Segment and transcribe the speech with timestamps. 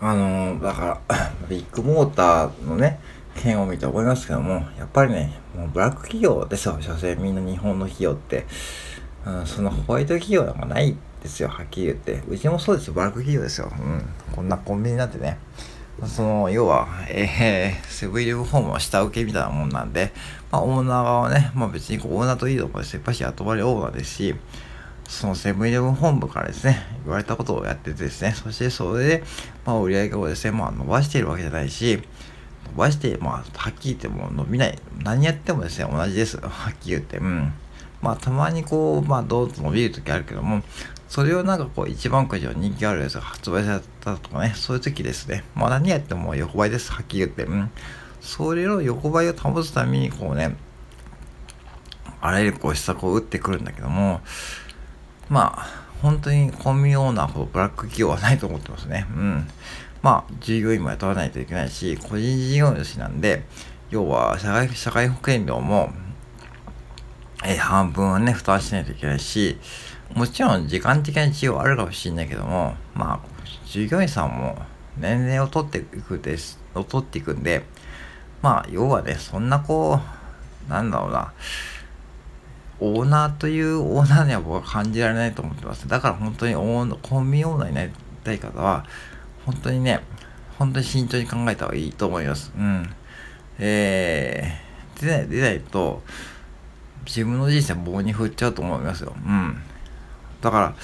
[0.00, 3.00] あの、だから、 ビッグモーターのね、
[3.34, 8.46] 件を見て思いますけども、やっぱりね、もうブラック企業ですよ、所詮みんな日本の企業って。
[9.26, 12.22] うん、そのホワイト企業なんかないですよ、はっきり言って。
[12.28, 13.70] うちもそうですよ、ブラック企業ですよ。
[13.76, 14.08] うん。
[14.34, 15.38] こんなコンビニなんてね。
[16.06, 20.12] その、要は、えー、セブンイレブンホームは下請けみたいなもんなんで、
[20.52, 24.34] まあ、オーナー側はね、まあ別にオーナーといいとこですやっぱし雇われオーナーですし、
[25.08, 29.24] そのセブンイレブン本部からですね、言われたことをやっててですね、そしてそれで、
[29.64, 32.02] まあ、売り上げをですね、まあ、伸ばしているわけじゃないし、
[32.66, 34.78] 伸ばして、まあ、はっきり言っても伸びない。
[35.02, 36.36] 何やってもですね、同じです。
[36.36, 37.16] はっきり言って。
[37.16, 37.54] うん。
[38.02, 40.62] まあ、たまにこう、まあ、どうと伸びる時あるけども、
[41.08, 45.42] それをなんかこう、一番くじの人気あるやつが発売されたとかね、そういう時ですね。
[45.54, 46.92] まあ、何やっても横ばいです。
[46.92, 47.44] はっきり言って。
[47.44, 47.70] うん。
[48.20, 50.54] それを横ばいを保つために、こうね、
[52.20, 54.20] あらゆるこう施策を打ってくるんだけども、
[55.28, 55.66] まあ、
[56.02, 59.06] 本当にコンビニオーナーほどブラック企業はないと思ってますね。
[59.14, 59.48] うん。
[60.02, 63.44] まあ、従業員も雇わないといけないし、個人事業主なんで、
[63.90, 65.90] 要は社会、社会保険料も、
[67.44, 69.58] えー、半分はね、負担しないといけないし、
[70.14, 73.20] もちろん時間的な事情はあるかもしれないけども、まあ、
[73.66, 74.56] 従業員さんも
[74.96, 77.64] 年齢を取っていくです、を取っていくんで、
[78.40, 80.00] まあ、要はね、そんなこ
[80.68, 81.32] う、なんだろうな、
[82.80, 85.88] オーナーというオーナーには僕は感じられないと思ってます。
[85.88, 87.92] だから本当にオーコンビオーナーになり
[88.24, 88.84] たい方は、
[89.44, 90.00] 本当にね、
[90.58, 92.52] 本当に慎重に考えた方がいいと思います。
[92.56, 92.90] うん。
[93.58, 96.02] えー、でない、でないと、
[97.06, 99.14] 自分の人生棒に振っちゃうと思いますよ。
[99.16, 99.56] うん。
[100.40, 100.74] だから、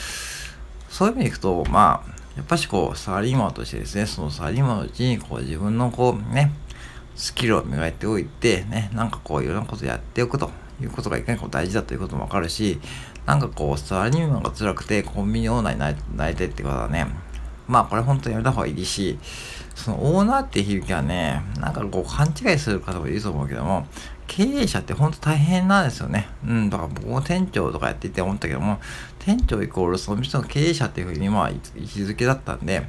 [0.88, 6.52] そういう意味でいくと、まあ、やっぱしこう、サラリーマンとしてですね、そのサラリーマンのうちに、こう、自分のこう、ね、
[7.14, 10.50] スキルを磨いておいて、ね、なんかこう、いろんなことやっておくと。
[10.82, 12.80] いうことがいかにこう大事だということもわかるし、
[13.26, 15.78] なんかこう、サラリーマンが辛くてコンビニオーナーに
[16.16, 17.06] なりたいってことはね、
[17.66, 19.18] まあこれ本当にやめた方がいいし、
[19.74, 23.86] そのオーナーって響きはね、なんかこう勘違いする方もいると思うけども、
[24.26, 26.28] 経営者って本当大変なんですよね。
[26.46, 28.80] うん、だから僕も店長とかやっていて思ったけども、
[29.18, 32.86] 店長イコールその人の経営者っていうふうにまあ位置づけだったんで、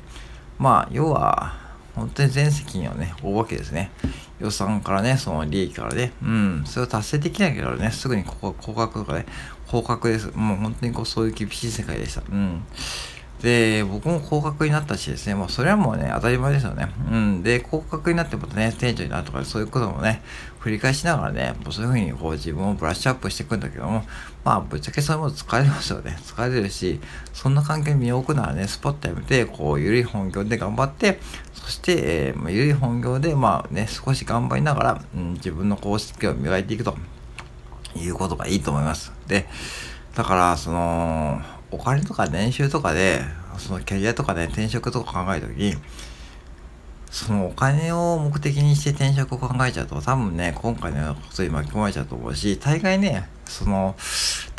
[0.57, 1.65] まあ要は、
[1.95, 3.89] 本当に全責任をね、負うわけですね。
[4.39, 9.25] 予算からね、その利益からね、うん、それを達成できないけどね、すぐにここ降格とかね、
[9.67, 10.31] 降格です。
[10.35, 12.21] もう本当にこう、そういう厳しい世界でした。
[12.29, 12.63] うん。
[13.41, 16.87] で、僕も降格になったしですね、もうそれはもうね、当たり前ですよね。
[17.11, 17.43] うん。
[17.43, 20.21] で、降格になってもね、店長になるとか、そういうこともね、
[20.61, 24.03] 繰り返しながらね、もうそういうふうにこう自分をブラッシュアップしていくんだけども、
[24.43, 26.17] まあ、ぶっちゃけそういうもの疲れますよね。
[26.23, 26.99] 疲れるし、
[27.33, 31.19] そんな関係に身を置くならね、スポットやめて、こう、ゆるい本業で頑張って、
[31.53, 36.95] そして、えー、ゆるい本業で、まあね、少し頑張りながら、うん、自分の公式を磨いていくと
[37.95, 39.11] いうことがいいと思います。
[39.27, 39.47] で、
[40.15, 41.41] だから、その、
[41.75, 43.21] お金とか年収とかで、
[43.57, 45.75] そのキャリアとかで、ね、転職とか考えた時に、
[47.11, 53.95] そのお金を目的にして転職を考えちゃうと、多分ね、今回のようなことに巻き込まれちゃうと思うし、大概ね、その、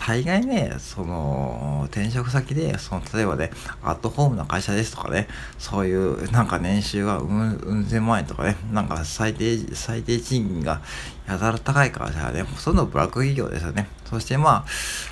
[0.07, 3.51] 大概ね、その、転職先で、その、例えばね、
[3.83, 5.27] アットホームな会社ですとかね、
[5.59, 10.81] そういう、なんか年収がうん、うん千万円とかね、なんか最低、最低賃金が
[11.27, 13.89] やたら高い会社はね、ほとんどブラック企業ですよね。
[14.05, 14.65] そしてまあ、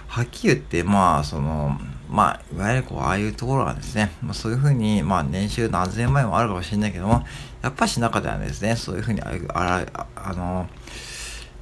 [0.06, 1.76] はっきり言って、まあ、その、
[2.08, 7.24] まあ、いわゆるこう、ああいうところがですね、まあ、そういうふうに、まあ、年収何千万円もあるかもしれないけども、
[7.62, 9.32] やっぱし中ではですね、そういうふうにあ、
[9.92, 10.68] あ、あの、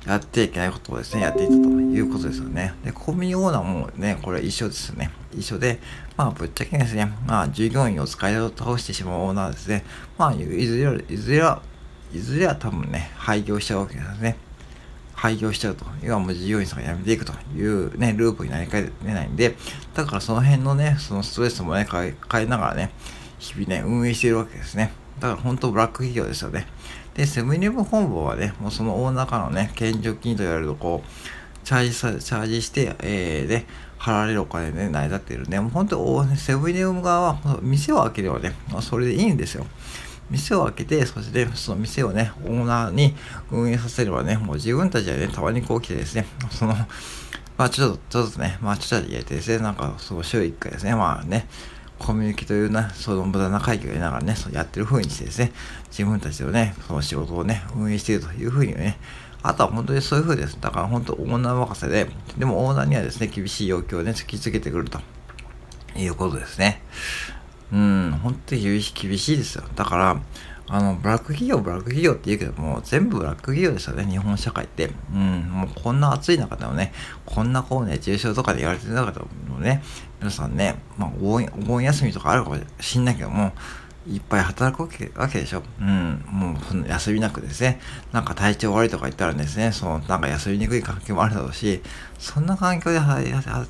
[0.07, 2.75] やっていけないことをですね、やっていたということですよね。
[2.85, 5.11] で、コンビニオーナーもね、これ一緒ですね。
[5.33, 5.81] 一緒で、
[6.17, 9.85] まあ、ぶっちゃけですね、まあ、従業員を使い倒してしまうオーナーですね、
[10.19, 11.63] まあ、いずれは、いずれは、
[12.13, 14.37] いずれは多分ね、廃業しちゃうわけですね。
[15.15, 15.85] 廃業しちゃうと。
[16.03, 19.55] 要はもう従業員さんが辞めていくというね、ループになりかねないんで、
[19.95, 22.91] だからその辺のね、そのストレスもね、変えながらね、
[23.39, 24.91] 日々ね、運営しているわけですね。
[25.21, 26.67] だから本当ブラック企業ですよね。
[27.15, 33.67] で、セブンイレブン本部はね、もうそのオーナーからのね、献上金と言われると、こう、チャージさ、チャージして、えー、で、
[33.99, 35.61] 払われるお金で、ね、成り立っているね。
[35.61, 39.67] もう本当、セブンイレブン側は、店を開ければね、それでいいんですよ。
[40.31, 43.15] 店を開けて、そしてその店をね、オーナーに
[43.51, 46.75] 運営させればね、もう自分たちはね、たまにこう来てですね、その、
[47.59, 51.47] まあちょっと、ちょっとね、まあちょっと入れてですね、なんか、そう、週1回ですね、まあね、
[52.03, 55.53] コミュニティというな、その無駄な会議を得ながらね、そうやってる風にしてですね、
[55.91, 58.99] 自分たちのね、その仕事をね、運営しているという風にね、
[59.43, 60.59] あとは本当にそういう風です。
[60.61, 65.01] だから本当オーナー任せで、でもオーナーにはですね、厳しい要求をね、突きつけてくると
[65.97, 66.83] いうことですね。
[67.73, 68.83] うん、本当に厳
[69.19, 69.65] しいですよ。
[69.75, 70.21] だから、
[70.73, 74.91] あの、ブラック企業、ブラック企業って言うけども、全部ブラック企業ですよね、日本社会って。
[75.13, 76.95] うん、もうこんな暑い中でもね、
[77.27, 79.83] こんなこうね、重症とかで言われてる中でもね、
[80.19, 83.53] 皆さんね、まあお盆、お盆休みとかあるかもしんないけども、
[84.09, 85.63] いっぱい働くわけでしょ。
[85.79, 86.25] うん。
[86.27, 87.79] もう、その休みなくですね。
[88.11, 91.83] なんか体調悪いとか言ったらですね、その、なんか休みにくい環境もあるだろうし、
[92.19, 93.67] そんな環境で働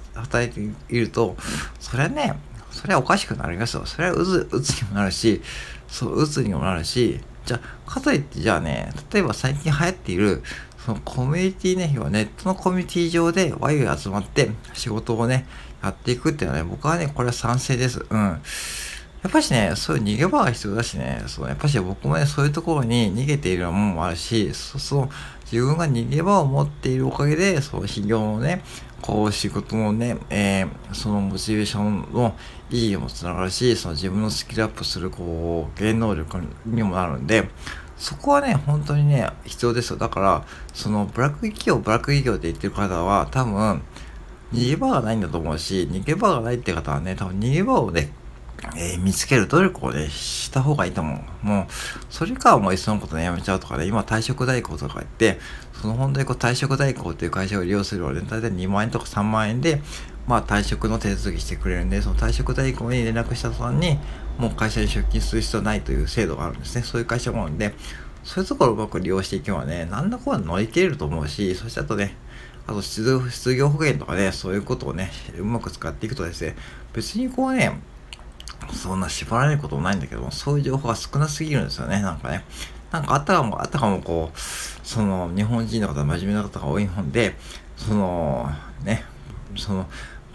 [0.46, 1.36] いていると、
[1.80, 2.38] それはね、
[2.72, 3.86] それはおかしくなりますよ。
[3.86, 5.40] それはうつ、うつにもなるし、
[5.88, 10.42] そう、うつにもなるし、じゃあ、かといってじゃあね、例えば最近流行っている、
[10.84, 15.46] そのコミュニティね、要はネットのコミュニティ上でワイワイ集まって仕事をね、
[15.82, 18.04] やっていくっていうのはね、僕はね、これは賛成です。
[18.08, 18.18] うん。
[19.22, 25.08] やっぱしね、そういう逃げ場が必要だしね、そうやっぱし僕もね、そういうところに逃げているようなものもあるし、そう、
[25.52, 28.62] 自分が逃げ場を持っているおかげで、そう、企業のね、
[29.02, 32.34] こう仕事のね、えー、そのモチベーションの
[32.70, 37.50] いいにもつながるし、その自分のスキルアップする、こう、原能力にもなるんで、
[37.98, 39.98] そこはね、本当にね、必要ですよ。
[39.98, 43.82] だから、そのブラック企業、ブラック企業って言ってる方は、多分、
[44.54, 48.10] 逃げ場がないんだと思うし、逃げ場がないって方はね、多分逃げ場をね、
[48.76, 51.46] えー、見つける努力をね、した方がいいと思う。
[51.46, 51.66] もう、
[52.10, 55.38] それかもういっそのことね、やめちゃうとかね、今退職代行とか言って、
[55.80, 59.82] その本当にこう退職代行っていう会社を利用するので、大体2万円とか3万円で、
[60.26, 63.98] まあ退職の手続きしてくれるんで、その退職代行に連絡した途端に、
[64.38, 66.82] もう会社に出勤する必要ないという制度があるんですね。
[66.82, 67.74] そういう会社もあるんで、
[68.22, 72.16] そういうところをうまく利用していけばね、なんだこん乗り切れると思うし、そしてあとね、
[72.66, 73.02] あと失
[73.56, 76.54] 業保険とかね、そういうことをね、うまく使っていくとですね、
[76.92, 77.80] 別にこうね、
[78.72, 82.44] そんな縛られることもないんだけども、そういう情報が少なすぎるんですよね、なんかね。
[82.90, 84.38] なんかあったかも、あったかもこう、
[84.82, 87.36] その日本人の方、真面目な方が多い本で、
[87.76, 88.50] その、
[88.84, 89.04] ね、
[89.56, 89.86] その、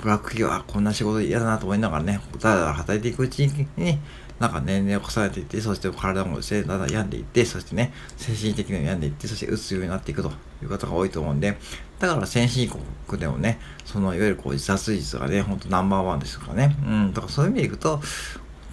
[0.01, 4.00] ブラック企業はこんな仕事嫌だなと思いながらね、だらだら働いていくうちに、
[4.39, 10.31] なんか年齢を重ねていって、そして体もですね、だんだん病んでいって、そしてね、精神的にも病んでいって、そしてうつようになっていくと
[10.62, 11.57] いう方が多いと思うんで、
[12.00, 12.69] だから先進
[13.07, 16.75] 国でもね、そのいわゆるこう自殺率がね、ほんとナンバーワンですからね。
[16.86, 18.04] うん、だからそういう意味でいくと、本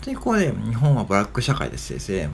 [0.03, 2.29] 当にこうね、日本はブラック社会です先生、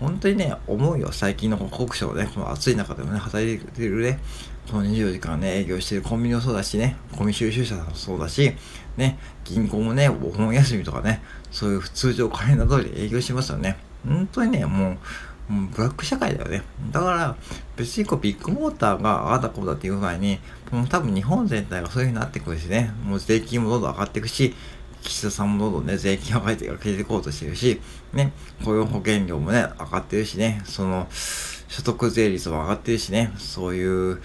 [0.00, 4.18] 本当にね、思うよ、最近の国書をね、この暑い中でもね、働いてるね、
[4.70, 8.52] この24時間ね、営業してるコンビニもそうだしね、ゴミ収集車もそうだし、
[8.96, 13.76] ね、銀行もね、お盆休みとかね、そういう通常カレンダー通り営業しますよね。
[14.06, 14.96] 本当にね、も
[15.50, 16.62] う、もうブラック社会だよね。
[16.92, 17.36] だから、
[17.76, 20.38] 別にこうビッグモーターがああだこうだっていう前に、
[20.70, 24.54] もう多分日本全体がそういう風になってくるしね、もう税金もどんどん上がっていくし、
[25.02, 27.80] 岸田さんもどんどんね、税金を上げて上げていこうとしてるし、
[28.12, 28.32] ね、
[28.64, 34.20] 雇用保険料もね、上がってるしね、その、所得税率も上がってるしね、そういう、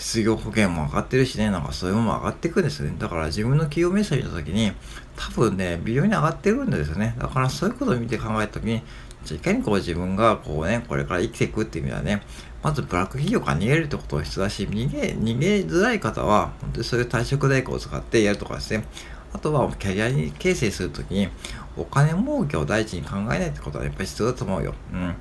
[0.00, 2.96] 失業保険も上がってるしね、なんかそういうものも上がっていくんですよね。
[2.98, 4.72] だから自分の企業名称見たときに、
[5.14, 7.14] 多分ね、微妙に上がってるんですよね。
[7.18, 8.82] だからそういうことを見て考えたときに、
[9.24, 12.22] じゃいかにこう自分がこうね、これから生きていくっていう意味ではね、
[12.62, 18.84] まずブラック企業から逃げるってことが必要だし、逃げ、逃げづらい方は、本当にそういう退職代行を使ってやるとかですね。
[19.32, 21.28] あとはキャリアに形成するときに、
[21.76, 24.74] お金儲けを第一に考えないってことはやっぱり必要だと思うよ。
[24.92, 25.14] うん。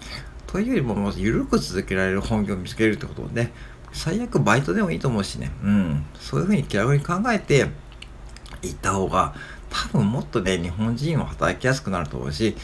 [0.47, 3.53] というよりも、もう緩く続けられる本業を見つけるってことで、ね、
[3.91, 5.51] 最悪バイトでもいいと思うしね。
[5.63, 6.05] うん。
[6.19, 7.67] そういうふうに気楽に考えて
[8.63, 9.33] 行った方が、
[9.69, 12.55] 多分もっとね、日本人は働きやすくなると思うし、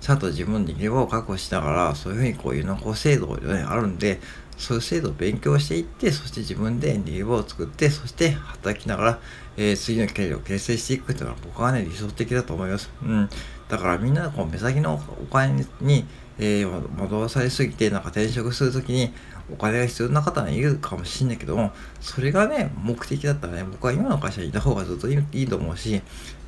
[0.00, 4.20] ちゃんと自分の逃げ場を確保しながら、そういうふうにこういうのこう制度がね、あるんで、
[4.56, 9.18] そういう制度を勉強していって、そして自分で逃げ場を作って、そして働きながら、
[9.56, 12.90] えー、次のキャリアを形成していくっていうのは僕はね、理想的だと思います。
[13.02, 13.28] うん。
[13.68, 16.06] だからみんなこう目先のお金に、
[16.38, 19.12] えー、惑わされすぎて、なんか転職するときに、
[19.52, 26.00] お金が必要な方はいるかもしんないけども、それがね、目的だったらね、僕は今の会社にいた方がずっといいと思うし、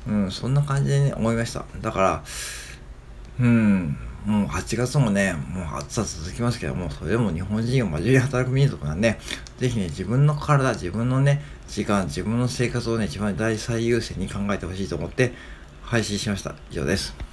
[0.07, 1.65] うん、そんな感じでね、思いました。
[1.81, 2.23] だから、
[3.39, 9.19] うん、もう8月もね、もう暑さ続きますけども、それでも日本人が真面目に働く民族なんで、
[9.57, 15.33] ぜひね、自分の体、自分のね、時間、自分の生活をね、一番大最優先に考えてほしいと思って
[15.81, 16.55] 配信しました。
[16.71, 17.26] 以上です。